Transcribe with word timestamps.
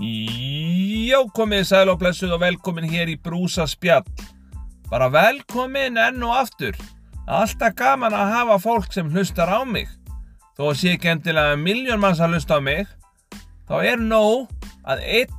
Já, 0.00 1.18
komið 1.36 1.66
sæl 1.68 1.90
og 1.92 1.98
blessuð 2.00 2.30
og 2.32 2.40
velkomin 2.40 2.86
hér 2.88 3.10
í 3.12 3.18
Brúsa 3.20 3.66
spjall. 3.68 4.06
Bara 4.88 5.10
velkomin 5.12 5.98
enn 6.00 6.22
og 6.24 6.38
aftur. 6.38 6.78
Alltaf 7.28 7.74
gaman 7.76 8.16
að 8.16 8.32
hafa 8.32 8.56
fólk 8.62 8.94
sem 8.96 9.10
hlustar 9.12 9.52
á 9.52 9.60
mig. 9.68 9.90
Þó 10.56 10.72
sé 10.72 10.94
ekki 10.94 11.10
endilega 11.12 11.58
miljón 11.60 12.00
manns 12.00 12.22
að 12.24 12.32
hlusta 12.32 12.56
á 12.56 12.60
mig, 12.64 12.88
þá 13.68 13.74
er 13.90 14.00
nóg 14.00 14.48
að 14.88 15.04
einn 15.18 15.36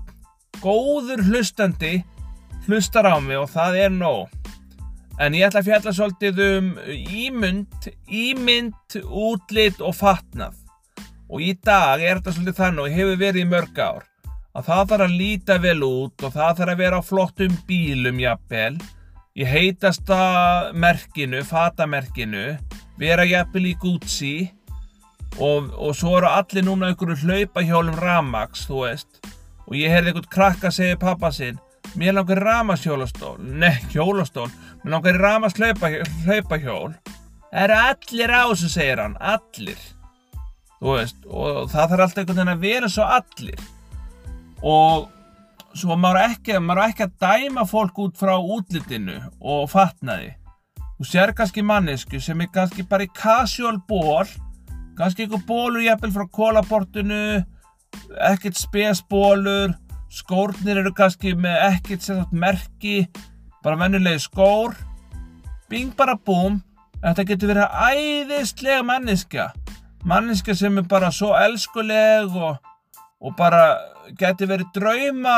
góður 0.62 1.26
hlustandi 1.26 2.04
hlustar 2.68 3.10
á 3.10 3.18
mig 3.18 3.42
og 3.42 3.50
það 3.50 3.80
er 3.88 3.98
nóg. 3.98 4.30
En 5.18 5.34
ég 5.34 5.50
ætla 5.50 5.64
að 5.66 5.72
fjalla 5.72 5.96
svolítið 5.98 6.44
um 6.52 6.70
ímynd, 7.02 7.90
ímynd, 8.06 9.02
útlit 9.10 9.82
og 9.82 9.98
fatnað. 9.98 10.54
Og 11.34 11.42
í 11.50 11.56
dag 11.58 11.98
er 11.98 12.22
þetta 12.22 12.38
svolítið 12.38 12.62
þannig 12.62 12.86
og 12.86 12.98
hefur 13.00 13.22
verið 13.26 13.42
í 13.48 13.52
mörg 13.58 13.86
ár 13.90 14.11
að 14.52 14.68
það 14.68 14.90
þarf 14.90 15.06
að 15.06 15.18
líta 15.20 15.58
vel 15.64 15.80
út 15.88 16.26
og 16.26 16.34
það 16.34 16.58
þarf 16.60 16.74
að 16.74 16.82
vera 16.84 17.00
á 17.00 17.08
flottum 17.08 17.54
bílum 17.68 18.20
jafnvel, 18.20 18.74
í 19.32 19.48
heitasta 19.48 20.18
merkinu, 20.76 21.44
fatamerkinu, 21.48 22.48
vera 23.00 23.28
jafnvel 23.28 23.70
í 23.72 23.78
Gucci 23.80 24.36
og, 25.40 25.72
og 25.72 25.96
svo 25.96 26.18
eru 26.20 26.32
allir 26.32 26.68
núna 26.68 26.92
einhverju 26.92 27.22
hlaupahjólum 27.24 28.00
Ramax, 28.02 28.68
þú 28.68 28.84
veist, 28.86 29.22
og 29.70 29.78
ég 29.80 29.94
heyrði 29.94 30.12
einhvern 30.12 30.34
krakka 30.36 30.74
segja 30.76 31.00
pappa 31.00 31.32
sinn, 31.36 31.60
mér 31.96 32.20
langar 32.20 32.44
Ramax 32.44 32.84
hjólastól, 32.84 33.38
nei 33.40 33.80
hjólastól, 33.94 34.52
mér 34.84 34.98
langar 34.98 35.22
Ramax 35.24 35.60
hlaupahjól, 36.28 36.92
eru 37.52 37.82
allir 37.88 38.36
á 38.36 38.44
þessu 38.52 38.72
segir 38.76 39.00
hann, 39.00 39.16
allir, 39.16 39.80
þú 40.82 40.98
veist, 40.98 41.24
og 41.30 41.70
það 41.72 41.94
þarf 41.94 42.10
alltaf 42.10 42.26
einhvern 42.26 42.42
veginn 42.42 42.58
að 42.58 42.68
vera 42.68 42.92
svo 42.92 43.08
allir 43.08 43.70
og 44.62 45.10
svo 45.78 45.96
maður 46.00 46.26
ekki, 46.28 46.60
maður 46.60 46.84
ekki 46.90 47.06
að 47.08 47.18
dæma 47.24 47.66
fólk 47.70 48.00
út 48.04 48.20
frá 48.20 48.36
útlitinu 48.38 49.18
og 49.40 49.68
fatnaði. 49.72 50.34
Þú 50.98 51.08
sér 51.10 51.34
kannski 51.38 51.64
mannesku 51.66 52.22
sem 52.22 52.42
er 52.44 52.52
kannski 52.54 52.86
bara 52.88 53.08
í 53.08 53.12
casual 53.16 53.80
ból 53.90 54.28
kannski 55.00 55.26
einhver 55.26 55.42
bólur 55.48 55.82
jæfnvel 55.82 56.14
frá 56.14 56.28
kólaportinu 56.38 57.22
ekkert 58.28 58.60
spesbólur 58.60 59.74
skórnir 60.12 60.82
eru 60.84 60.92
kannski 60.94 61.34
með 61.34 61.58
ekkert 61.72 62.06
sérstætt 62.06 62.36
merki 62.36 62.98
bara 63.64 63.80
vennulegi 63.80 64.26
skór. 64.28 64.76
Bing 65.72 65.96
bara 65.96 66.18
búm. 66.20 66.60
Þetta 67.02 67.26
getur 67.26 67.50
verið 67.54 67.76
æðislega 67.88 68.84
manneska 68.86 69.52
manneska 70.06 70.56
sem 70.56 70.78
er 70.78 70.86
bara 70.90 71.12
svo 71.14 71.32
elskuleg 71.38 72.36
og, 72.36 72.58
og 73.22 73.36
bara 73.38 73.64
geti 74.18 74.48
verið 74.50 74.72
drauma 74.76 75.36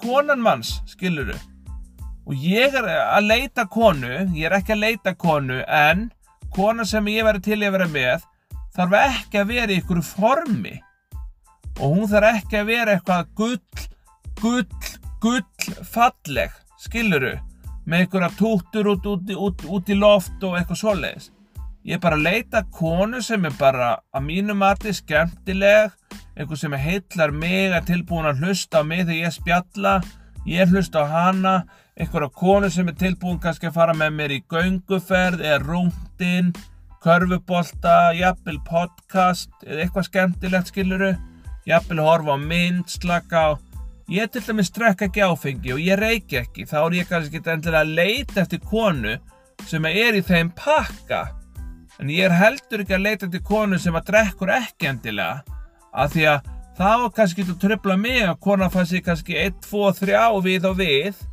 konan 0.00 0.42
manns, 0.42 0.78
skiluru 0.88 1.36
og 2.24 2.36
ég 2.40 2.72
er 2.72 2.86
að 2.88 3.26
leita 3.28 3.66
konu 3.68 4.12
ég 4.32 4.48
er 4.48 4.58
ekki 4.58 4.72
að 4.72 4.84
leita 4.86 5.12
konu 5.14 5.60
en 5.68 6.08
kona 6.54 6.86
sem 6.88 7.06
ég 7.12 7.26
verið 7.26 7.44
til 7.50 7.60
að 7.60 7.76
vera 7.76 7.90
með 7.90 8.24
þarf 8.74 8.96
ekki 8.98 9.40
að 9.40 9.50
vera 9.52 9.74
í 9.74 9.80
ykkur 9.80 10.02
formi. 10.06 10.74
Og 11.80 11.96
hún 11.96 12.10
þarf 12.10 12.40
ekki 12.40 12.60
að 12.60 12.70
vera 12.70 12.94
eitthvað 12.94 13.30
gull, 13.38 13.86
gull, 14.40 14.90
gull 15.22 15.74
falleg, 15.90 16.54
skiluru 16.82 17.34
með 17.84 18.06
ykkur 18.06 18.26
að 18.26 18.36
túttur 18.38 18.90
út, 18.94 19.06
út, 19.10 19.32
út, 19.34 19.64
út 19.76 19.90
í 19.92 19.98
loft 19.98 20.46
og 20.46 20.56
eitthvað 20.58 20.80
svoleiðis. 20.80 21.30
Ég 21.84 21.98
er 21.98 22.00
bara 22.00 22.16
að 22.16 22.26
leita 22.30 22.62
konu 22.72 23.20
sem 23.22 23.44
er 23.44 23.56
bara 23.58 23.90
að 24.14 24.26
mínu 24.30 24.56
mati 24.56 24.94
skemmtileg 24.96 25.92
einhver 26.36 26.60
sem 26.60 26.76
heillar 26.78 27.32
mig 27.34 27.72
er 27.72 27.86
tilbúin 27.86 28.28
að 28.28 28.44
hlusta 28.44 28.80
á 28.80 28.88
mig 28.88 29.04
þegar 29.06 29.20
ég 29.22 29.34
spjalla 29.34 29.94
ég 30.46 30.68
hlusta 30.68 31.04
á 31.04 31.06
hana. 31.08 31.64
Einhverja 31.96 32.30
konu 32.34 32.70
sem 32.70 32.88
er 32.90 32.96
tilbúin 32.98 33.40
kannski 33.40 33.68
að 33.68 33.76
fara 33.78 33.94
með 33.94 34.16
mér 34.18 34.32
í 34.34 34.40
gönguferð 34.50 35.44
eða 35.44 35.60
rúndin, 35.62 36.50
körfubolta 37.04 38.14
jafnvel 38.18 38.58
podcast 38.66 39.52
eða 39.62 39.84
eitthvað 39.84 40.08
skemmtilegt 40.08 40.72
skiluru 40.72 41.12
jafnvel 41.68 42.02
horfa 42.02 42.34
á 42.34 42.38
mynd, 42.40 42.88
slaka 42.90 43.44
á. 43.46 43.50
Ég 44.10 44.28
til 44.28 44.42
dæmis 44.44 44.68
strekka 44.68 45.06
ekki 45.06 45.22
áfengi 45.24 45.72
og 45.72 45.80
ég 45.80 45.96
reiki 46.00 46.42
ekki, 46.42 46.66
þá 46.68 46.76
er 46.82 46.98
ég 46.98 47.08
kannski 47.08 47.40
endilega 47.40 47.84
að 47.84 47.94
leita 47.96 48.42
eftir 48.42 48.60
konu 48.60 49.14
sem 49.64 49.86
er 49.88 50.18
í 50.18 50.24
þeim 50.26 50.50
pakka. 50.58 51.28
En 52.02 52.10
ég 52.10 52.26
er 52.26 52.34
heldur 52.36 52.82
ekki 52.82 52.98
að 52.98 53.06
leita 53.06 53.28
eftir 53.30 53.44
konu 53.46 53.78
sem 53.78 53.94
að 53.94 54.10
drekkur 54.10 54.50
ekki 54.58 54.90
endilega 54.90 55.53
að 55.94 56.18
því 56.18 56.26
að 56.32 56.50
var 56.82 57.14
kannski 57.14 57.46
að 57.46 57.56
tröfla 57.62 57.96
mig 57.96 58.24
að 58.26 58.40
konan 58.42 58.74
fann 58.74 58.90
sér 58.90 59.04
kannski 59.06 59.38
1, 59.38 59.62
2, 59.70 59.86
3 60.02 60.26
við 60.42 60.68
og 60.68 60.76
við. 60.80 61.24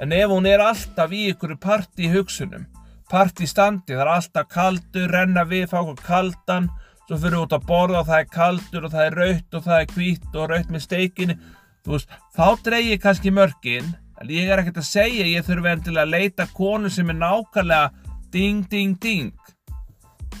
En 0.00 0.12
ef 0.12 0.30
hún 0.30 0.46
er 0.46 0.62
alltaf 0.62 1.12
í 1.12 1.26
ykkur 1.32 1.56
parti 1.58 2.06
í 2.06 2.12
hugsunum 2.12 2.66
parti 3.10 3.46
í 3.46 3.50
standi, 3.50 3.94
það 3.94 4.02
er 4.02 4.12
alltaf 4.16 4.48
kaldur 4.50 5.12
renna 5.14 5.44
við, 5.46 5.68
fá 5.70 5.78
okkur 5.82 6.02
kaldan 6.06 6.68
svo 7.06 7.18
fyrir 7.22 7.38
út 7.44 7.54
að 7.54 7.66
borða 7.68 8.00
og 8.02 8.08
það 8.08 8.22
er 8.22 8.32
kaldur 8.34 8.86
og 8.88 8.94
það 8.94 9.04
er 9.04 9.18
raut 9.20 9.54
og 9.58 9.66
það 9.66 9.82
er 9.82 9.92
hvít 9.94 10.40
og 10.40 10.48
raut 10.50 10.72
með 10.74 10.84
steikinni 10.86 11.36
veist, 11.86 12.16
þá 12.34 12.46
dreyir 12.66 13.02
kannski 13.02 13.30
mörgin 13.34 13.92
en 14.18 14.32
ég 14.32 14.50
er 14.50 14.62
ekkert 14.62 14.80
að 14.82 14.88
segja 14.88 15.28
ég 15.28 15.46
þurfi 15.46 15.70
endilega 15.70 16.06
að 16.06 16.14
leita 16.16 16.48
konu 16.56 16.90
sem 16.90 17.12
er 17.12 17.18
nákvæmlega 17.20 18.10
ding 18.34 18.66
ding 18.70 18.96
ding. 18.98 19.30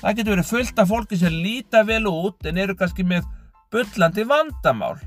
Það 0.00 0.18
getur 0.18 0.34
verið 0.34 0.50
fullt 0.50 0.80
af 0.82 0.90
fólki 0.90 1.18
sem 1.20 1.38
líta 1.44 1.84
vel 1.86 2.02
út 2.10 2.48
en 2.50 2.58
eru 2.58 2.74
kannski 2.76 3.06
með 3.06 3.28
bullandi 3.72 4.24
vandamál. 4.28 5.00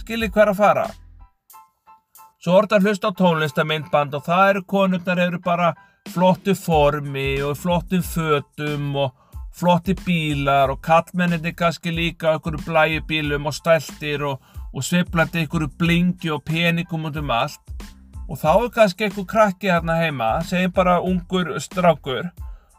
Skiljið 0.00 0.32
hver 0.34 0.52
að 0.52 0.60
fara? 0.60 0.86
Svo 2.42 2.60
orðar 2.60 2.84
hlust 2.84 3.04
á 3.06 3.10
tónlistamindband 3.10 4.14
og 4.14 4.26
það 4.26 4.50
eru 4.50 4.62
konurnar 4.70 5.20
eru 5.24 5.40
bara 5.42 5.72
flottu 6.12 6.54
formi 6.54 7.40
og 7.42 7.56
flottum 7.58 8.04
fötum 8.06 8.92
og 9.02 9.14
flotti 9.56 9.96
bílar 10.04 10.70
og 10.70 10.82
kallmenninni 10.84 11.54
kannski 11.56 11.90
líka 11.90 12.36
okkur 12.36 12.60
blæju 12.66 13.02
bílum 13.08 13.48
og 13.48 13.54
stæltir 13.56 14.22
og, 14.22 14.42
og 14.72 14.84
sveiplandi 14.84 15.46
ykkur 15.46 15.66
blingi 15.78 16.30
og 16.30 16.44
peningum 16.44 17.08
út 17.08 17.18
um 17.18 17.30
allt. 17.30 17.62
Og 18.28 18.38
þá 18.38 18.52
er 18.52 18.72
kannski 18.74 19.06
einhver 19.06 19.26
krakki 19.26 19.70
hérna 19.70 19.96
heima 20.02 20.30
segjum 20.44 20.74
bara 20.76 21.00
ungur 21.00 21.54
strákur 21.62 22.30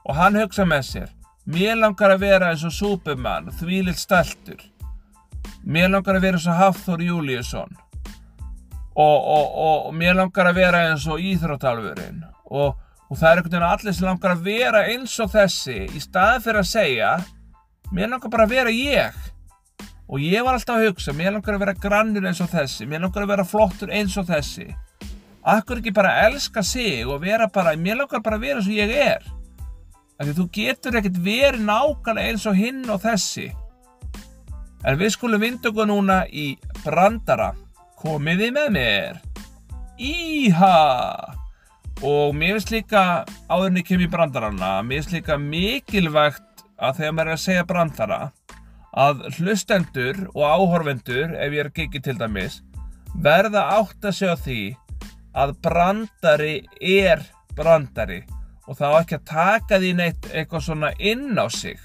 og 0.07 0.15
hann 0.15 0.39
hugsa 0.39 0.65
með 0.67 0.83
sér 0.91 1.13
mér 1.47 1.77
langar 1.79 2.13
að 2.13 2.23
vera 2.23 2.51
eins 2.51 2.65
og 2.67 2.75
Superman 2.75 3.51
þvílitt 3.59 3.99
stæltur 3.99 4.59
mér 5.63 5.91
langar 5.91 6.17
að 6.17 6.25
vera 6.27 6.39
eins 6.39 6.47
og 6.47 6.59
Hafþór 6.61 7.05
Júliusson 7.07 7.77
og, 8.97 9.17
og, 9.21 9.47
og 9.67 9.95
mér 9.95 10.17
langar 10.17 10.49
að 10.49 10.59
vera 10.61 10.83
eins 10.89 11.05
og 11.09 11.21
Íþróttalvurinn 11.21 12.23
og, 12.49 12.77
og 13.07 13.19
það 13.19 13.29
er 13.29 13.41
einhvern 13.41 13.51
veginn 13.51 13.67
að 13.67 13.73
allir 13.75 13.97
sem 13.97 14.07
langar 14.09 14.33
að 14.33 14.45
vera 14.47 14.83
eins 14.91 15.17
og 15.21 15.33
þessi 15.33 15.79
í 15.85 16.01
staði 16.01 16.43
fyrir 16.47 16.63
að 16.63 16.71
segja 16.71 17.11
mér 17.93 18.11
langar 18.13 18.33
bara 18.33 18.47
að 18.47 18.55
vera 18.55 18.73
ég. 18.73 19.15
Og 20.07 20.23
ég 20.23 20.43
var 20.43 20.55
alltaf 20.55 20.79
að 20.79 20.87
hugsa 20.87 21.13
mér 21.15 21.35
langar 21.35 21.57
að 21.57 21.63
vera 21.65 21.77
grannur 21.83 22.27
eins 22.29 22.41
og 22.43 22.51
þessi. 22.51 22.87
Mér 22.87 23.03
langar 23.03 23.25
að 23.25 23.31
vera 23.33 23.47
flottur 23.47 23.91
eins 23.91 24.15
og 24.19 24.27
þessi. 24.29 24.67
Akkur 25.47 25.81
ekki 25.81 25.93
bara 25.95 26.13
elska 26.25 26.63
sig 26.63 27.07
og 27.07 27.21
vera 27.23 27.47
bara, 27.51 27.75
mér 27.79 28.01
langar 28.01 28.23
bara 28.23 28.39
að 28.39 28.47
vera 28.47 28.61
eins 28.61 28.69
og 28.71 28.75
ég 28.75 28.93
er? 29.03 29.27
Því 30.17 30.33
þú 30.39 30.47
getur 30.55 30.97
ekkert 30.97 31.19
verið 31.21 31.63
nákvæmlega 31.67 32.31
eins 32.31 32.47
og 32.49 32.57
hinn 32.57 32.87
og 32.89 33.03
þessi 33.03 33.51
En 34.85 34.99
við 34.99 35.13
skulum 35.15 35.41
vinda 35.41 35.71
okkur 35.71 35.89
núna 35.89 36.21
í 36.29 36.51
brandara. 36.83 37.53
Komiði 37.97 38.51
með 38.53 38.69
mér. 38.75 39.21
Íha! 39.97 40.77
Og 42.05 42.35
mér 42.37 42.57
finnst 42.57 42.73
líka, 42.75 43.03
áðurinn 43.49 43.81
ég 43.81 43.87
kem 43.87 44.03
í 44.05 44.09
brandarana, 44.11 44.83
mér 44.85 45.01
finnst 45.01 45.15
líka 45.15 45.39
mikilvægt 45.41 46.65
að 46.77 46.99
þegar 46.99 47.15
maður 47.17 47.31
er 47.31 47.33
að 47.33 47.41
segja 47.41 47.63
brandara, 47.65 48.19
að 48.93 49.23
hlustendur 49.39 50.19
og 50.35 50.43
áhorfendur, 50.45 51.33
ef 51.33 51.55
ég 51.55 51.63
er 51.63 51.71
að 51.71 51.79
gigi 51.79 52.03
til 52.05 52.17
dæmis, 52.19 52.59
verða 53.17 53.65
átt 53.79 54.05
að 54.05 54.17
segja 54.19 54.37
því 54.45 54.61
að 55.37 55.53
brandari 55.65 56.55
er 56.77 57.25
brandari 57.57 58.21
og 58.67 58.77
þá 58.77 58.87
ekki 58.99 59.17
að 59.17 59.27
taka 59.29 59.79
því 59.81 59.91
neitt 59.97 60.29
eitthvað 60.33 60.65
svona 60.65 60.89
inn 60.99 61.37
á 61.37 61.47
sig 61.49 61.79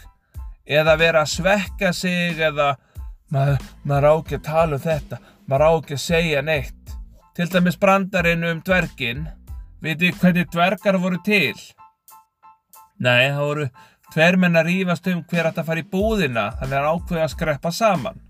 eða 0.66 0.96
vera 1.00 1.22
að 1.25 1.32
svekka 1.37 1.93
sig 1.96 2.40
eða 2.43 2.72
maður, 3.32 3.69
maður 3.88 4.08
á 4.08 4.12
ekki 4.14 4.38
að 4.38 4.49
tala 4.49 4.79
um 4.79 4.82
þetta. 4.82 5.20
Maður 5.49 5.64
á 5.67 5.70
ekki 5.73 5.96
að 5.96 6.05
segja 6.06 6.43
neitt. 6.46 6.96
Til 7.32 7.49
dæmis 7.49 7.79
brandarinn 7.81 8.44
um 8.44 8.61
dvergin 8.64 9.25
veitu 9.82 10.12
hvernig 10.20 10.50
dvergar 10.52 10.99
voru 11.00 11.19
til? 11.25 11.56
Nei 13.02 13.32
það 13.32 13.46
voru 13.46 13.69
tvermenn 14.12 14.58
að 14.61 14.69
rýfast 14.69 15.08
um 15.11 15.23
hver 15.31 15.49
að 15.49 15.58
það 15.58 15.70
fari 15.70 15.82
í 15.82 15.88
búðina 15.94 16.44
þannig 16.61 16.79
að 16.79 16.90
ákveða 16.93 17.25
að 17.25 17.32
skreppa 17.32 17.73
saman. 17.73 18.20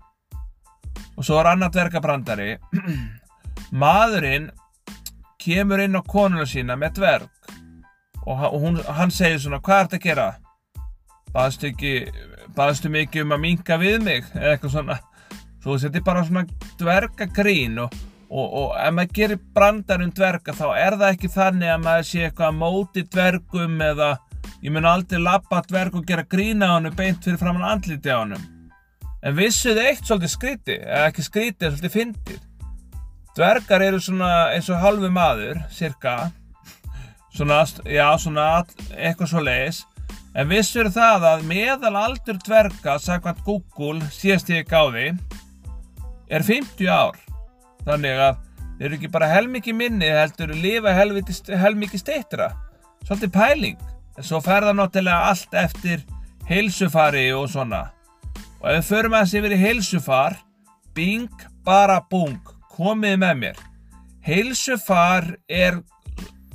Og 1.17 1.27
svo 1.27 1.37
er 1.41 1.51
annar 1.51 1.73
dvergabrandari. 1.73 2.55
Maðurinn 3.83 4.49
kemur 5.43 5.83
inn 5.83 5.99
á 5.99 6.01
konuna 6.07 6.47
sína 6.47 6.77
með 6.79 7.01
dverg. 7.01 7.29
Og 8.23 8.39
hún, 8.55 8.79
hann 8.87 9.11
segir 9.11 9.41
svona 9.43 9.59
hvað 9.59 9.81
er 9.81 9.89
þetta 9.89 9.99
að 9.99 10.05
gera? 10.07 10.27
Baðstu 11.33 11.73
ekki 11.73 11.93
baðstu 12.55 12.91
mikið 12.93 13.25
um 13.25 13.35
að 13.35 13.43
minka 13.45 13.77
við 13.81 13.99
mig 14.03 14.25
eða 14.33 14.55
eitthvað 14.55 14.75
svona. 14.77 14.99
Svo 15.63 15.77
þetta 15.79 15.99
er 15.99 16.05
bara 16.07 16.25
svona 16.27 16.43
dvergagrín 16.79 17.77
og, 17.85 17.93
og, 18.27 18.47
og 18.59 18.73
ef 18.83 18.95
maður 18.97 19.13
gerir 19.19 19.43
brandar 19.55 20.03
um 20.03 20.11
dverga 20.11 20.55
þá 20.57 20.65
er 20.75 20.97
það 20.99 21.09
ekki 21.13 21.31
þannig 21.37 21.71
að 21.71 21.83
maður 21.85 22.09
sé 22.09 22.25
eitthvað 22.27 22.49
að 22.49 22.59
móti 22.59 23.05
dvergum 23.07 23.83
eða 23.87 24.09
ég 24.63 24.71
mun 24.75 24.87
aldrei 24.87 25.21
lappa 25.21 25.61
dverg 25.67 25.95
og 25.99 26.07
gera 26.07 26.25
grína 26.27 26.71
á 26.71 26.75
hann 26.75 26.91
beint 26.95 27.23
fyrir 27.23 27.39
framann 27.39 27.67
andliti 27.67 28.11
á 28.11 28.19
hann 28.19 28.35
en 28.35 29.37
vissuð 29.37 29.79
eitt 29.79 30.03
svolítið 30.03 30.33
skríti 30.33 30.77
eða 30.81 31.07
ekki 31.09 31.23
skríti, 31.23 31.69
svolítið 31.69 31.95
fyndið? 31.95 32.41
Dvergar 33.33 33.81
eru 33.81 33.99
svona 34.03 34.31
eins 34.53 34.67
og 34.69 34.81
halvu 34.83 35.09
maður, 35.09 35.63
cirka 35.73 36.29
svona, 37.33 37.63
já, 37.87 38.05
svona 38.21 38.47
eitthvað 38.93 39.31
svo 39.31 39.43
leiðis 39.43 39.79
en 40.33 40.49
vissur 40.49 40.89
það 40.93 41.27
að 41.29 41.45
meðal 41.49 41.93
aldur 41.99 42.39
dverga 42.41 42.97
sagðan 43.01 43.41
Google 43.45 44.09
síðast 44.13 44.49
ég 44.49 44.67
gáði 44.69 45.11
er 46.33 46.45
50 46.45 46.89
ár? 46.89 47.19
Þannig 47.85 48.21
að 48.27 48.39
þeir 48.77 48.87
eru 48.87 48.97
ekki 48.97 49.11
bara 49.13 49.31
helmikið 49.31 49.77
minni 49.77 50.09
heldur 50.09 50.53
lifa 50.57 50.93
helmikið 50.97 51.99
steitra 52.01 52.53
svolítið 53.03 53.33
pæling. 53.35 53.81
En 54.17 54.25
svo 54.25 54.39
fer 54.43 54.65
það 54.65 54.77
náttúrulega 54.77 55.29
allt 55.29 55.55
eftir 55.57 56.03
heilsufari 56.47 57.27
og 57.33 57.47
svona. 57.51 57.87
Og 58.61 58.69
ef 58.69 58.77
við 58.77 58.89
förum 58.89 59.17
að 59.17 59.25
þessi 59.25 59.55
í 59.55 59.61
heilsufar 59.63 60.37
bing 60.95 61.47
bara 61.65 61.99
bung 62.09 62.39
komið 62.73 63.17
með 63.21 63.39
mér. 63.41 63.63
Heilsufar 64.23 65.33
er 65.49 65.81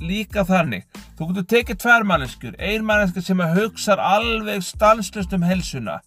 líka 0.01 0.45
þannig. 0.47 0.85
Þú 1.17 1.29
getur 1.31 1.47
tekið 1.53 1.81
tvær 1.83 2.05
manneskur 2.07 2.55
ein 2.59 2.85
manneska 2.85 3.23
sem 3.23 3.41
hugsa 3.55 3.97
alveg 3.99 4.63
stanslust 4.63 5.33
um 5.35 5.45
helsuna 5.45 5.99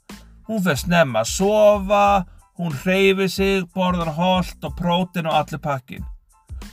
hún 0.49 0.63
fyrir 0.63 0.81
snemma 0.81 1.23
að 1.23 1.31
sofa 1.37 2.07
hún 2.59 2.75
hreyfi 2.83 3.29
sig, 3.31 3.69
borðar 3.75 4.13
hold 4.17 4.67
og 4.67 4.75
prótin 4.79 5.29
og 5.31 5.39
allir 5.39 5.63
pakkin 5.63 6.05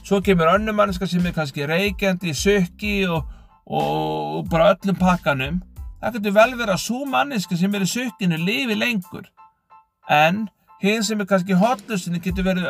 svo 0.04 0.22
kemur 0.22 0.50
önnu 0.56 0.74
manneska 0.74 1.08
sem 1.08 1.26
er 1.26 1.36
kannski 1.36 1.68
reykjandi 1.70 2.32
í 2.32 2.38
sökki 2.38 2.94
og, 3.10 3.28
og, 3.66 4.38
og 4.40 4.48
bara 4.50 4.74
öllum 4.74 4.98
pakkanum. 5.00 5.60
Það 6.00 6.16
getur 6.16 6.36
vel 6.38 6.56
verið 6.56 6.74
að 6.76 6.84
svo 6.86 7.04
manneska 7.10 7.58
sem 7.60 7.76
er 7.76 7.86
í 7.86 7.90
sökkinu 7.90 8.40
lifi 8.40 8.78
lengur. 8.78 9.28
En 10.10 10.48
hinn 10.82 11.04
sem 11.06 11.20
er 11.20 11.30
kannski 11.30 11.58
hotlustinni 11.60 12.22
getur 12.24 12.48
verið 12.48 12.70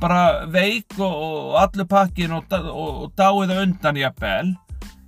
bara 0.00 0.46
veik 0.52 0.98
og, 0.98 1.12
og 1.12 1.56
allur 1.62 1.88
pakkin 1.90 2.34
og, 2.36 2.52
og, 2.52 2.90
og 3.06 3.14
dáið 3.18 3.52
það 3.52 3.62
undan 3.62 4.02
jafnvel. 4.02 4.52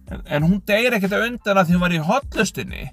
En, 0.09 0.25
en 0.25 0.49
hún 0.49 0.63
deyir 0.67 0.97
ekkert 0.97 1.19
undan 1.21 1.61
að 1.61 1.69
því 1.69 1.77
hún 1.77 1.85
var 1.85 1.97
í 1.97 2.07
hotlustinni 2.09 2.89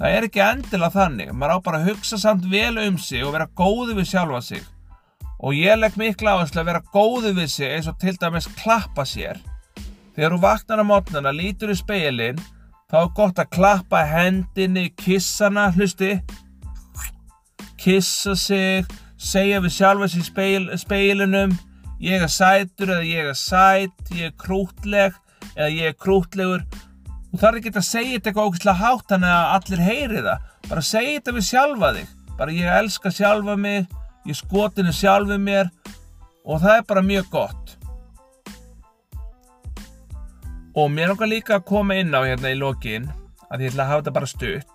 það 0.00 0.14
er 0.14 0.26
ekki 0.28 0.42
endilega 0.44 0.94
þannig. 0.94 1.32
Maður 1.32 1.60
á 1.60 1.66
bara 1.66 1.80
að 1.80 1.90
hugsa 1.90 2.18
samt 2.20 2.48
vel 2.52 2.76
um 2.82 2.98
sig 3.00 3.24
og 3.24 3.34
vera 3.36 3.48
góði 3.58 3.96
við 3.98 4.10
sjálfa 4.12 4.42
sig. 4.44 4.64
Og 5.36 5.56
ég 5.56 5.76
legg 5.76 5.96
miklu 6.00 6.32
áherslu 6.32 6.62
að 6.62 6.70
vera 6.70 6.84
góði 6.94 7.32
við 7.36 7.52
sig 7.52 7.74
eins 7.76 7.88
og 7.90 7.98
til 8.00 8.16
dæmis 8.20 8.48
klappa 8.56 9.04
sér. 9.08 9.40
Þegar 10.16 10.36
þú 10.36 10.42
vaknar 10.44 10.80
á 10.80 10.84
mótnana 10.88 11.32
lítur 11.36 11.72
í 11.72 11.76
speilin 11.76 12.40
þá 12.90 12.98
er 13.02 13.14
gott 13.16 13.40
að 13.42 13.52
klappa 13.52 14.04
hendinni 14.08 14.88
kissana 14.96 15.68
hlusti. 15.76 16.16
Kissa 17.80 18.36
sig 18.36 18.86
segja 19.16 19.60
við 19.64 19.76
sjálfa 19.76 20.08
sér 20.12 20.26
speil, 20.26 20.64
speilinum 20.78 21.54
ég 22.02 22.22
er 22.22 22.32
sætur 22.32 22.96
eða 22.96 23.06
ég 23.08 23.30
er 23.30 23.38
sæt 23.38 24.12
ég 24.12 24.30
er 24.30 24.36
krútleg 24.40 25.16
eða 25.54 25.70
ég 25.72 25.92
er 25.92 25.96
krútlegur 25.96 26.66
það 27.36 27.48
er 27.48 27.58
ekki 27.60 27.72
að 27.72 27.86
segja 27.86 28.16
þetta 28.16 28.30
eitthvað 28.30 28.50
ógæslega 28.50 28.80
hátt 28.80 29.12
þannig 29.12 29.32
að 29.32 29.54
allir 29.56 29.82
heyri 29.86 30.22
það. 30.26 30.44
Bara 30.66 30.84
segja 30.88 31.16
þetta 31.16 31.34
við 31.36 31.46
sjálfa 31.50 31.90
þig. 31.96 32.12
Bara 32.36 32.56
ég 32.56 32.78
elska 32.80 33.12
sjálfa 33.12 33.56
mig 33.60 33.96
ég 34.26 34.38
skotinu 34.38 34.94
sjálfu 34.94 35.38
mér 35.40 35.70
og 36.46 36.62
það 36.62 36.78
er 36.78 36.86
bara 36.88 37.04
mjög 37.06 37.28
gott. 37.32 37.76
Og 40.76 40.90
mér 40.92 41.12
langar 41.12 41.30
líka 41.30 41.58
að 41.58 41.68
koma 41.68 41.96
inn 41.96 42.16
á 42.16 42.20
hérna 42.20 42.52
í 42.52 42.58
lokin 42.58 43.08
að 43.50 43.64
ég 43.64 43.72
ætla 43.72 43.86
að 43.86 43.92
hafa 43.92 44.02
þetta 44.02 44.16
bara 44.18 44.32
stutt 44.32 44.72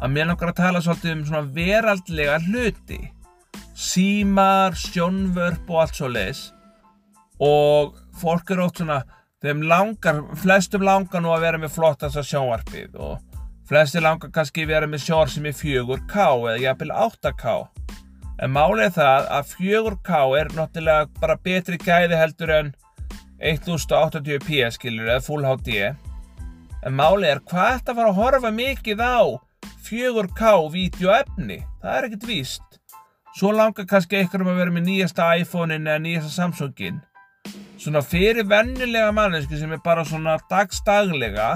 að 0.00 0.12
mér 0.14 0.30
langar 0.30 0.50
að 0.50 0.60
tala 0.60 0.80
svolítið 0.80 1.12
um 1.12 1.24
svona 1.28 1.54
veraldlega 1.54 2.38
hluti 2.46 3.00
símar, 3.80 4.76
sjónvörp 4.76 5.70
og 5.72 5.82
allt 5.84 5.96
svo 5.96 6.10
leis 6.12 6.50
og 7.40 7.96
fólk 8.20 8.52
er 8.52 8.60
ótt 8.66 8.82
svona 8.82 9.00
þeim 9.40 9.62
langar, 9.64 10.20
flestum 10.36 10.84
langar 10.84 11.22
nú 11.24 11.32
að 11.32 11.46
vera 11.46 11.60
með 11.62 11.72
flottast 11.78 12.20
að 12.20 12.28
sjónvarpið 12.28 12.98
og 13.00 13.38
flestir 13.70 14.04
langar 14.04 14.32
kannski 14.34 14.66
vera 14.68 14.88
með 14.90 15.06
sjór 15.06 15.32
sem 15.32 15.48
er 15.48 15.56
4K 15.56 16.26
eða 16.26 16.58
jafnvel 16.60 16.92
8K 17.06 17.54
en 18.44 18.52
málið 18.52 18.98
það 18.98 19.30
að 19.38 19.54
4K 19.56 20.20
er 20.42 20.52
náttúrulega 20.58 21.08
bara 21.22 21.40
betri 21.48 21.80
gæði 21.80 22.20
heldur 22.20 22.52
en 22.58 22.72
1080p 23.40 24.66
skilur 24.76 25.08
eða 25.08 25.24
Full 25.24 25.46
HD 25.48 25.78
en 25.88 26.98
málið 26.98 27.30
er 27.30 27.46
hvað 27.48 27.78
þetta 27.78 27.96
var 27.96 28.10
að 28.10 28.20
horfa 28.20 28.52
mikið 28.52 29.00
á 29.00 29.20
4K 29.88 30.50
vídeoefni? 30.74 31.62
Það 31.80 31.96
er 31.96 32.08
ekkert 32.10 32.28
víst 32.28 32.69
Svo 33.40 33.54
langar 33.56 33.86
kannski 33.88 34.18
einhverjum 34.18 34.50
að 34.52 34.58
vera 34.60 34.72
með 34.74 34.82
nýjasta 34.84 35.26
iPhone-in 35.40 35.86
eða 35.88 36.00
nýjasta 36.04 36.30
Samsung-in. 36.34 36.98
Svona 37.80 38.02
fyrir 38.04 38.44
vennilega 38.44 39.14
manneski 39.16 39.56
sem 39.56 39.70
er 39.72 39.80
bara 39.80 40.02
svona 40.04 40.34
dagstaglega. 40.50 41.46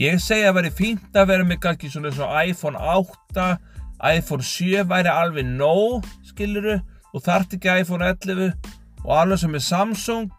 Ég 0.00 0.16
segja 0.24 0.48
að 0.48 0.56
veri 0.62 0.70
fínt 0.78 1.18
að 1.20 1.28
vera 1.28 1.44
með 1.44 1.60
kannski 1.66 1.90
svona, 1.92 2.14
svona 2.16 2.40
iPhone 2.48 2.80
8, 2.80 3.50
iPhone 4.14 4.48
7 4.48 4.86
væri 4.94 5.12
alveg 5.12 5.50
nóg, 5.58 6.08
skiluru, 6.30 6.78
og 7.12 7.26
þart 7.28 7.58
ekki 7.58 7.76
iPhone 7.82 8.08
11 8.14 8.48
og 9.04 9.14
alveg 9.18 9.44
sem 9.44 9.60
er 9.60 9.66
Samsung 9.68 10.32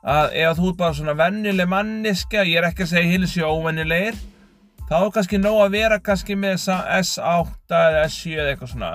að 0.00 0.32
ef 0.46 0.56
þú 0.62 0.72
er 0.72 0.80
bara 0.80 0.96
svona 0.96 1.18
vennileg 1.20 1.68
manneska, 1.68 2.48
ég 2.48 2.62
er 2.62 2.70
ekki 2.70 2.88
að 2.88 2.94
segja 2.94 3.12
hilsi 3.12 3.44
óvennilegir, 3.44 4.16
þá 4.90 4.96
er 4.98 5.12
kannski 5.14 5.38
nóg 5.38 5.60
að 5.64 5.76
vera 5.78 6.00
kannski 6.02 6.34
með 6.34 6.58
S8 6.58 7.76
eða 7.78 8.06
S7 8.08 8.34
eða 8.34 8.48
eitthvað 8.54 8.72
svona. 8.74 8.94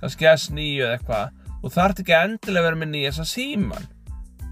Kannski 0.00 0.28
S9 0.32 0.64
eða 0.82 0.96
eitthvað. 0.96 1.38
Og 1.62 1.72
þarf 1.74 2.02
ekki 2.02 2.18
endilega 2.18 2.64
að 2.64 2.68
vera 2.68 2.80
með 2.82 2.92
nýjasta 2.96 3.26
síman 3.26 3.86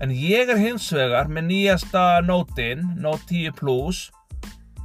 en 0.03 0.12
ég 0.12 0.50
er 0.53 0.59
hins 0.61 0.91
vegar 0.93 1.31
með 1.33 1.49
nýjasta 1.50 2.05
Note-in 2.27 2.85
Note 3.00 3.25
10 3.31 3.56
Plus. 3.56 4.06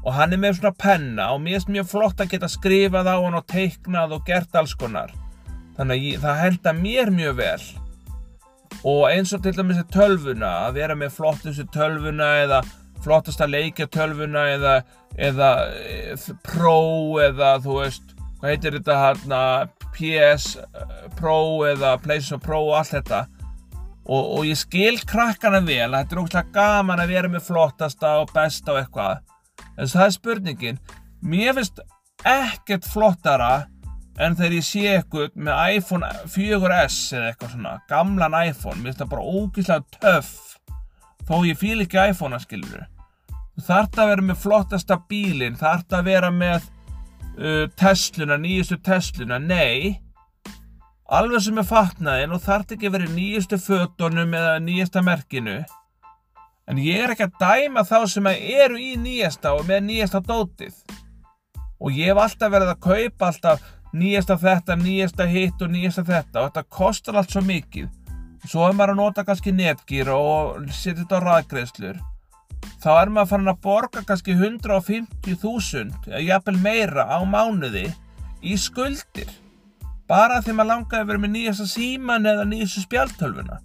Og 0.01 0.15
hann 0.15 0.33
er 0.33 0.39
með 0.41 0.57
svona 0.57 0.73
penna 0.81 1.27
og 1.35 1.43
mér 1.43 1.59
er 1.59 1.73
mjög 1.75 1.89
flott 1.91 2.21
að 2.23 2.31
geta 2.33 2.49
skrifað 2.49 3.11
á 3.11 3.15
hann 3.19 3.37
og 3.37 3.45
teiknað 3.51 4.15
og 4.17 4.23
gert 4.25 4.55
alls 4.57 4.73
konar. 4.73 5.11
Þannig 5.77 5.97
að 5.97 6.05
ég, 6.07 6.21
það 6.23 6.41
held 6.41 6.69
að 6.71 6.79
mér 6.81 7.11
mjög 7.13 7.35
vel. 7.37 7.65
Og 8.87 9.03
eins 9.11 9.33
og 9.35 9.43
til 9.43 9.53
dæmis 9.53 9.83
tölvuna 9.93 10.51
að 10.65 10.79
vera 10.79 10.97
með 10.97 11.13
flottustu 11.19 11.67
tölvuna 11.75 12.31
eða 12.47 12.63
flottasta 13.03 13.47
leikjartölvuna 13.49 14.45
eða, 14.55 14.77
eða 15.17 15.51
eh, 15.81 16.25
Pro 16.45 17.19
eða 17.23 17.55
þú 17.63 17.77
veist, 17.81 18.15
hvað 18.39 18.53
heitir 18.53 18.77
þetta 18.79 18.97
hérna, 19.05 19.41
PS 19.97 20.55
eh, 20.61 20.95
Pro 21.19 21.37
eða 21.69 21.97
PlayStation 22.03 22.43
Pro 22.43 22.63
og 22.69 22.79
allt 22.79 22.95
þetta. 22.97 23.25
Og, 24.01 24.23
og 24.39 24.47
ég 24.49 24.57
skil 24.57 24.97
krakkana 25.07 25.61
vel 25.65 25.91
þetta 25.93 26.15
er 26.15 26.23
ógætilega 26.23 26.55
gaman 26.55 27.03
að 27.03 27.13
vera 27.13 27.29
með 27.31 27.45
flottasta 27.51 28.15
og 28.23 28.33
besta 28.33 28.73
og 28.73 28.81
eitthvað. 28.81 29.21
En 29.77 29.91
það 29.91 30.07
er 30.07 30.15
spurningin 30.17 30.81
mér 31.21 31.53
finnst 31.57 31.81
ekkert 32.27 32.87
flottara 32.89 33.51
en 34.21 34.35
þegar 34.37 34.55
ég 34.57 34.65
sé 34.65 34.85
eitthvað 34.95 35.37
með 35.37 35.77
iPhone 35.77 36.09
4S 36.33 36.97
eða 37.15 37.29
eitthvað 37.29 37.53
svona 37.55 37.75
gamlan 37.89 38.37
iPhone, 38.41 38.81
mér 38.81 38.91
finnst 38.91 39.03
það 39.03 39.13
bara 39.13 39.35
ógætilega 39.37 39.99
töff 40.01 40.50
þó 41.27 41.41
ég 41.47 41.59
fýl 41.59 41.83
ekki 41.85 42.01
iPhone 42.11 42.37
að 42.37 42.47
skiluru 42.47 42.87
þú 43.55 43.65
þart 43.67 43.99
að 43.99 44.11
vera 44.11 44.27
með 44.27 44.39
flottasta 44.41 44.97
bílinn 45.09 45.59
þart 45.59 45.97
að 45.97 46.07
vera 46.07 46.31
með 46.33 46.63
uh, 47.37 47.67
Tesluna, 47.79 48.37
nýjustu 48.39 48.79
Tesluna 48.83 49.39
nei. 49.39 49.99
Alveg 51.11 51.43
sem 51.43 51.59
er 51.59 51.67
fatnaðin 51.67 52.31
og 52.31 52.43
þart 52.45 52.71
ekki 52.75 52.91
vera 52.93 53.09
nýjustu 53.11 53.59
fötunum 53.59 54.33
eða 54.33 54.59
nýjasta 54.63 55.03
merkinu. 55.03 55.59
En 56.69 56.79
ég 56.79 57.03
er 57.03 57.11
ekki 57.11 57.27
að 57.27 57.39
dæma 57.41 57.83
þá 57.83 57.97
sem 58.07 58.27
eru 58.31 58.79
í 58.79 58.95
nýjasta 58.95 59.51
og 59.57 59.67
með 59.67 59.83
nýjasta 59.89 60.21
dótið. 60.23 60.77
Og 61.81 61.91
ég 61.97 62.13
hef 62.13 62.21
alltaf 62.21 62.53
verið 62.53 62.71
að 62.71 62.83
kaupa 62.85 63.31
alltaf 63.31 63.65
nýjasta 63.91 64.37
þetta, 64.39 64.77
nýjasta 64.79 65.27
hitt 65.27 65.61
og 65.61 65.73
nýjasta 65.73 66.05
þetta 66.07 66.39
og 66.39 66.51
þetta 66.51 66.67
kostar 66.77 67.19
allt 67.19 67.33
svo 67.33 67.43
mikið 67.43 67.89
svo 68.45 68.67
er 68.67 68.77
maður 68.77 68.95
að 68.95 69.01
nota 69.01 69.25
kannski 69.27 69.53
netgýr 69.55 70.11
og 70.15 70.69
setja 70.73 71.01
þetta 71.03 71.21
á 71.21 71.25
ræðgreðslur 71.27 71.99
þá 72.81 72.91
er 72.95 73.13
maður 73.13 73.31
farin 73.33 73.53
að 73.53 73.61
borga 73.65 74.05
kannski 74.07 74.37
150.000 74.37 76.11
eða 76.11 76.23
jafnvel 76.25 76.57
meira 76.61 77.07
á 77.09 77.19
mánuði 77.25 77.87
í 78.41 78.57
skuldir. 78.57 79.29
Bara 80.09 80.41
því 80.41 80.57
maður 80.57 80.71
langaði 80.73 81.03
að 81.03 81.11
vera 81.11 81.23
með 81.23 81.35
nýjasta 81.35 81.67
síman 81.69 82.25
eða 82.27 82.47
nýjastu 82.49 82.85
spjaltölfuna 82.85 83.61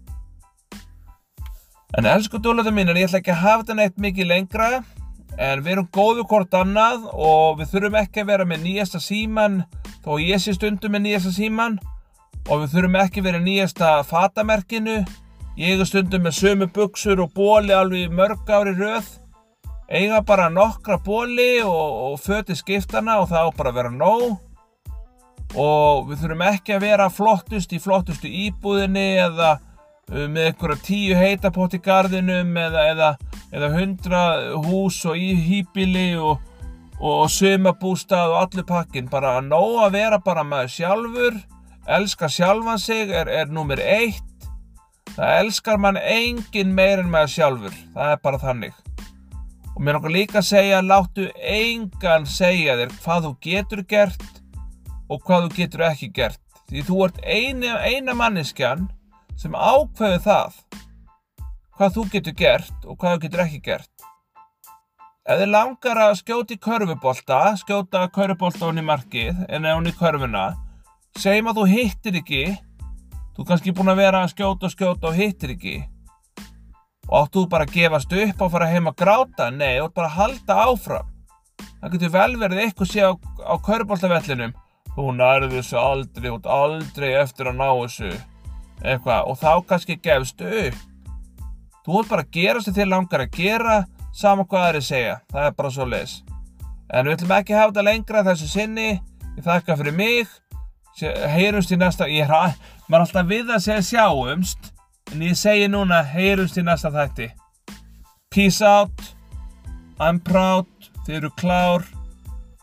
en 1.97 2.06
elsku 2.11 2.38
dúlöðu 2.42 2.73
mínir 2.75 2.99
ég 2.99 3.09
ætla 3.09 3.23
ekki 3.23 3.33
að 3.33 3.42
hafa 3.42 3.62
þetta 3.62 3.76
neitt 3.78 4.00
mikið 4.02 4.28
lengra 4.28 4.71
en 5.37 5.62
við 5.64 5.73
erum 5.76 5.88
góðu 5.95 6.25
hvort 6.28 6.54
annað 6.59 7.06
og 7.12 7.61
við 7.61 7.71
þurfum 7.73 7.99
ekki 8.02 8.23
að 8.23 8.30
vera 8.33 8.47
með 8.49 8.64
nýjasta 8.66 9.00
síman 9.02 9.62
þó 10.04 10.16
ég 10.21 10.42
sé 10.42 10.56
stundum 10.56 10.97
með 10.97 11.06
nýjasta 11.06 11.33
síman 11.37 11.78
og 12.46 12.62
við 12.62 12.74
þurfum 12.76 12.98
ekki 13.00 13.22
verið 13.24 13.46
nýjasta 13.46 13.92
fatamerkinu. 14.06 15.00
Ég 15.58 15.80
er 15.80 15.88
stundum 15.88 16.26
með 16.26 16.36
sömu 16.38 16.68
buksur 16.70 17.22
og 17.24 17.32
bóli 17.34 17.74
alveg 17.74 18.12
mörg 18.14 18.50
ári 18.52 18.74
röð. 18.76 19.06
Eiga 19.88 20.20
bara 20.26 20.48
nokkra 20.50 20.98
bóli 21.02 21.62
og, 21.64 22.12
og 22.12 22.18
föti 22.22 22.56
skiptana 22.58 23.20
og 23.22 23.30
það 23.30 23.50
á 23.50 23.56
bara 23.56 23.72
að 23.72 23.78
vera 23.80 23.94
nóg. 23.94 24.26
Og 25.56 26.10
við 26.10 26.22
þurfum 26.22 26.44
ekki 26.50 26.76
að 26.76 26.84
vera 26.86 27.08
flottust 27.10 27.72
í 27.72 27.80
flottustu 27.82 28.30
íbúðinni 28.30 29.06
eða 29.24 29.56
uh, 29.56 30.26
með 30.26 30.50
einhverja 30.50 30.84
tíu 30.86 31.18
heitapott 31.18 31.74
í 31.78 31.82
gardinum 31.82 32.54
eða, 32.62 32.86
eða, 32.92 33.10
eða 33.54 33.72
hundra 33.74 34.22
hús 34.68 35.00
og 35.08 35.18
í 35.18 35.32
hýbili 35.48 36.12
og, 36.18 36.38
og 37.00 37.26
sumabústað 37.32 38.34
og 38.34 38.40
allur 38.44 38.70
pakkin 38.70 39.10
bara 39.10 39.38
að 39.40 39.50
nóg 39.50 39.84
að 39.86 39.98
vera 39.98 40.22
bara 40.22 40.46
með 40.46 40.74
sjálfur 40.78 41.44
elska 41.86 42.28
sjálfan 42.28 42.78
sig 42.78 43.10
er, 43.10 43.28
er 43.28 43.52
nummer 43.52 43.80
eitt. 43.80 44.24
Það 45.16 45.38
elskar 45.40 45.78
mann 45.80 45.96
engin 45.96 46.74
meir 46.74 47.00
en 47.00 47.12
með 47.12 47.30
sjálfur. 47.36 47.76
Það 47.94 48.12
er 48.12 48.22
bara 48.24 48.40
þannig. 48.42 48.74
Og 49.76 49.82
mér 49.84 49.96
nokkar 49.96 50.12
líka 50.12 50.40
að 50.40 50.48
segja 50.50 50.80
láttu 50.84 51.28
engan 51.36 52.26
segja 52.28 52.76
þér 52.80 52.96
hvað 53.04 53.28
þú 53.28 53.32
getur 53.46 53.82
gert 53.88 54.26
og 55.08 55.22
hvað 55.22 55.46
þú 55.46 55.54
getur 55.60 55.86
ekki 55.90 56.10
gert. 56.16 56.42
Því 56.66 56.82
þú 56.88 57.02
ert 57.06 57.20
eina, 57.22 57.78
eina 57.86 58.16
manneskjan 58.16 58.88
sem 59.38 59.54
ákveður 59.54 60.24
það 60.24 60.60
hvað 61.76 61.96
þú 61.96 62.06
getur 62.14 62.36
gert 62.40 62.86
og 62.88 62.96
hvað 62.98 63.16
þú 63.16 63.22
getur 63.26 63.44
ekki 63.44 63.62
gert. 63.68 63.92
Ef 65.26 65.40
þið 65.40 65.50
langar 65.50 65.98
að 66.04 66.14
skjóta 66.20 66.54
í 66.54 66.60
körfubolta 66.62 67.40
skjóta 67.60 68.04
körfubolta 68.14 68.68
hún 68.68 68.80
í 68.80 68.86
markið 68.86 69.44
en 69.48 69.66
hún 69.68 69.90
í 69.90 69.94
körfuna 69.96 70.52
segjum 71.23 71.50
að 71.50 71.61
þú 71.61 71.66
hittir 71.70 72.18
ekki. 72.20 72.42
Þú 73.37 73.42
er 73.42 73.49
kannski 73.50 73.75
búin 73.76 73.92
að 73.92 74.00
vera 74.00 74.23
að 74.25 74.32
skjóta 74.32 74.68
og 74.68 74.73
skjóta 74.73 75.11
og 75.11 75.16
hittir 75.18 75.52
ekki. 75.54 75.76
Og 77.06 77.16
áttu 77.20 77.42
þú 77.42 77.50
bara 77.52 77.66
að 77.66 77.75
gefast 77.76 78.14
upp 78.16 78.44
og 78.44 78.52
fara 78.54 78.68
heim 78.70 78.90
að 78.90 78.99
gráta? 79.02 79.49
Nei, 79.54 79.76
þú 79.78 79.88
ert 79.88 79.96
bara 79.99 80.11
að 80.11 80.18
halda 80.20 80.58
áfram. 80.66 81.11
Það 81.80 81.96
getur 81.96 82.14
vel 82.16 82.38
verið 82.40 82.62
eitthvað 82.64 82.90
sé 82.92 83.04
á, 83.06 83.12
á 83.16 83.54
körfuboltavellinum 83.68 84.54
þú 84.96 85.11
nærði 85.12 85.50
þessu 85.58 85.76
aldrei, 85.80 86.30
þú 86.30 86.37
ert 86.38 86.49
aldrei 86.56 87.11
eftir 87.20 87.50
að 87.50 87.58
ná 87.61 87.66
þessu. 87.68 88.12
Eitthvað 88.82 89.32
og 89.32 89.40
þá 89.40 89.50
kannski 89.68 89.99
gefst 90.02 90.40
upp. 90.46 90.80
Þú 91.87 92.00
ert 92.00 92.14
bara 92.14 92.25
að 92.25 92.32
gera 92.35 92.64
sem 92.64 92.75
þér 92.76 92.92
langar 92.94 93.26
að 93.26 93.37
gera 93.37 93.82
saman 94.16 94.49
hvað 94.49 94.64
það 94.64 94.73
er 94.73 94.80
að 94.80 94.88
segja. 94.88 95.20
Það 95.32 95.50
er 95.50 95.61
bara 95.61 95.76
svo 95.76 95.90
leis 95.90 96.16
en 96.92 97.06
við 97.06 97.16
ætlum 97.16 97.35
ekki 97.37 97.54
að 97.54 97.61
hafa 97.61 97.73
þetta 97.73 97.87
lengra 97.87 98.25
þessu 98.26 98.49
sinni. 98.50 98.90
Ég 99.37 99.44
þakka 99.44 99.76
fyrir 99.80 99.96
mig 99.96 100.35
heyrumst 101.04 101.72
í 101.74 101.78
næsta 101.80 102.08
ég 102.08 102.30
er 102.30 102.96
alltaf 102.96 103.28
við 103.28 103.50
að 103.52 103.64
segja 103.66 103.82
sjáumst 103.90 104.70
en 105.12 105.24
ég 105.26 105.36
segi 105.38 105.68
núna 105.70 106.02
heyrumst 106.06 106.56
í 106.58 106.64
næsta 106.64 106.90
þætti. 106.94 107.28
Peace 108.32 108.64
out 108.64 109.12
I'm 110.00 110.20
proud 110.20 110.68
þið 111.06 111.18
eru 111.20 111.32
klár 111.40 111.86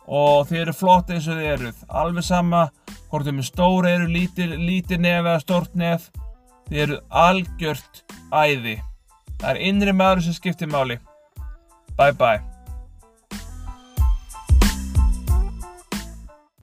og 0.06 0.48
þið 0.50 0.62
eru 0.66 0.76
flott 0.78 1.12
eins 1.14 1.28
og 1.28 1.40
þið 1.40 1.52
eruð. 1.54 1.84
Alveg 1.90 2.28
sama 2.28 2.64
hvort 3.10 3.28
þið 3.28 3.38
með 3.40 3.50
stóra 3.50 3.94
eru 3.94 4.10
lítið 4.12 4.58
líti 4.60 4.98
nef 4.98 5.22
eða 5.24 5.44
stort 5.44 5.78
nef 5.80 6.10
þið 6.70 6.82
eru 6.88 7.02
algjört 7.10 8.04
æði. 8.34 8.80
Það 9.40 9.52
er 9.54 9.62
innri 9.70 9.94
maður 9.94 10.26
sem 10.28 10.40
skiptir 10.40 10.72
máli. 10.72 11.00
Bye 11.98 12.18
bye 12.18 12.53